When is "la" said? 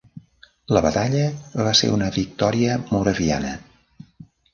0.75-0.81